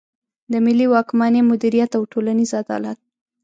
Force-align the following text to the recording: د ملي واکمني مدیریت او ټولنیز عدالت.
د 0.51 0.53
ملي 0.65 0.85
واکمني 0.93 1.41
مدیریت 1.51 1.91
او 1.97 2.03
ټولنیز 2.11 2.51
عدالت. 2.61 2.97